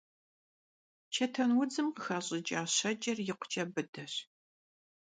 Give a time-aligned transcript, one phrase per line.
[1.13, 4.13] Чэтэнудзым къыхэщӀыкӀа щэкӀыр икъукӀэ быдэщ.